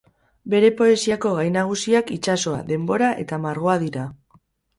Bere 0.51 0.69
poesiako 0.79 1.33
gai 1.39 1.43
nagusiak 1.57 2.09
itsasoa, 2.15 2.63
denbora 2.73 3.11
eta 3.27 3.41
margoa 3.45 3.79
dira. 3.87 4.09